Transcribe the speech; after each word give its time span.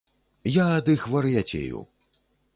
Я 0.55 0.65
ад 0.77 0.89
іх 0.95 1.05
вар'яцею. 1.17 1.85